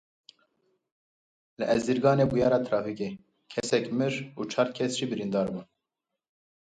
Li 1.57 1.63
Erzînganê 1.73 2.25
bûyera 2.29 2.59
trafîkê, 2.65 3.09
kesek 3.51 3.85
mir 3.97 4.13
û 4.39 4.41
çar 4.51 4.67
kes 4.77 4.91
jî 4.99 5.05
birîndar 5.11 5.47
bûn. 5.53 5.65